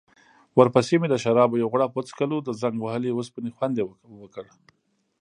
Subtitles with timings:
[0.57, 3.85] ورپسې مې د شرابو یو غوړپ وڅکلو، د زنګ وهلې اوسپنې خوند يې
[4.21, 4.45] وکړ.